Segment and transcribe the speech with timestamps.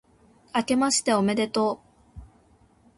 [0.55, 1.79] あけましておめでとう